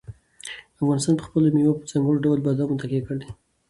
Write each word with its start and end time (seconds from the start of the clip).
افغانستان 0.81 1.13
په 1.17 1.25
خپلو 1.27 1.47
مېوو 1.55 1.69
او 1.71 1.79
په 1.79 1.85
ځانګړي 1.91 2.19
ډول 2.25 2.39
بادامو 2.45 2.79
تکیه 2.81 3.03
لري. 3.17 3.29